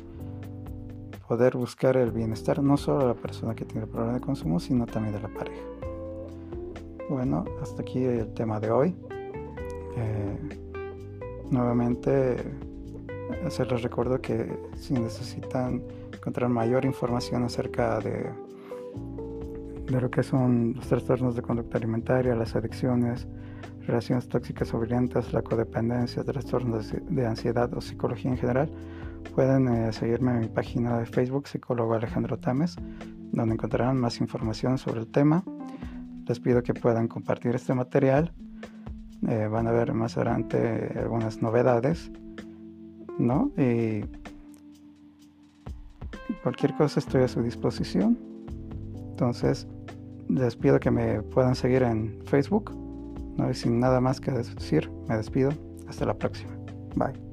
poder 1.29 1.59
buscar 1.59 1.99
el 1.99 2.11
bienestar 2.11 2.63
no 2.63 2.79
solo 2.79 3.01
de 3.01 3.07
la 3.09 3.15
persona 3.15 3.55
que 3.55 3.67
tiene 3.67 3.83
el 3.83 3.89
problema 3.89 4.15
de 4.15 4.21
consumo, 4.21 4.59
sino 4.59 4.87
también 4.87 5.15
de 5.15 5.21
la 5.21 5.29
pareja. 5.29 5.63
Bueno, 7.11 7.45
hasta 7.63 7.83
aquí 7.83 8.03
el 8.03 8.33
tema 8.33 8.59
de 8.59 8.71
hoy. 8.71 8.95
Eh, 9.97 10.39
nuevamente 11.51 12.37
les 13.43 13.83
recuerdo 13.83 14.21
que 14.21 14.59
si 14.75 14.95
necesitan 14.95 15.83
encontrar 16.13 16.49
mayor 16.49 16.85
información 16.87 17.45
acerca 17.45 18.01
de, 18.01 18.31
de 19.87 20.01
lo 20.01 20.11
que 20.11 20.23
son 20.23 20.75
los 20.77 20.87
trastornos 20.87 21.37
de 21.37 21.43
conducta 21.43 21.77
alimentaria, 21.77 22.35
las 22.35 22.57
adicciones, 22.57 23.27
relaciones 23.87 24.29
tóxicas 24.29 24.73
o 24.73 24.81
violentas, 24.81 25.33
la 25.33 25.43
codependencia, 25.43 26.25
trastornos 26.25 26.93
de 26.93 27.27
ansiedad 27.27 27.73
o 27.75 27.81
psicología 27.81 28.31
en 28.31 28.39
general, 28.39 28.71
pueden 29.35 29.69
eh, 29.69 29.93
seguirme 29.93 30.33
en 30.33 30.41
mi 30.41 30.49
página 30.49 30.99
de 30.99 31.07
Facebook, 31.07 31.49
psicólogo 31.49 31.95
Alejandro 31.95 32.39
Tames, 32.39 32.77
donde 33.33 33.55
encontrarán 33.55 33.99
más 33.99 34.21
información 34.21 34.79
sobre 34.79 35.01
el 35.01 35.07
tema. 35.07 35.45
Les 36.27 36.41
pido 36.41 36.63
que 36.63 36.75
puedan 36.75 37.09
compartir 37.09 37.55
este 37.55 37.75
material 37.75 38.33
eh, 39.27 39.49
van 39.51 39.67
a 39.67 39.73
ver 39.73 39.93
más 39.95 40.17
adelante 40.17 40.93
algunas 40.97 41.43
novedades, 41.43 42.11
¿no? 43.19 43.51
Y 43.57 44.05
cualquier 46.43 46.77
cosa 46.77 47.01
estoy 47.01 47.23
a 47.23 47.29
su 47.29 47.43
disposición. 47.43 48.17
Entonces, 49.11 49.67
les 50.29 50.55
pido 50.55 50.79
que 50.79 50.91
me 50.91 51.23
puedan 51.23 51.57
seguir 51.57 51.83
en 51.83 52.21
Facebook. 52.27 52.73
¿no? 53.37 53.51
Y 53.51 53.55
sin 53.55 53.81
nada 53.81 54.01
más 54.01 54.21
que 54.21 54.31
decir, 54.31 54.91
me 55.09 55.17
despido. 55.17 55.51
Hasta 55.89 56.05
la 56.05 56.15
próxima. 56.15 56.53
Bye. 56.95 57.28